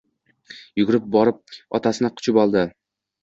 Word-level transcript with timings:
Yugurib 0.81 1.03
borib 1.17 1.59
otasini 1.81 2.11
quchib 2.21 2.39
oldi 2.45 2.65